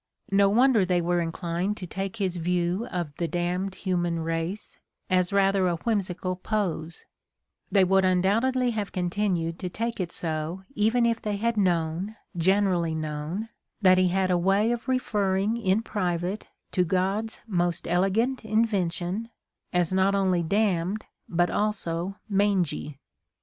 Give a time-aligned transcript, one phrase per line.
[0.31, 4.79] No wonder they were inclined to take his view of "the damned human race"
[5.11, 7.05] as rather a whimsical pose;
[7.71, 12.95] they would undoubtedly have continued to take it so even if they had known, generally
[12.95, 13.49] known,
[13.83, 19.29] that he had a way of referring in private to "God's most ele gant invention"
[19.71, 22.97] as not only "damned" but also "mangy."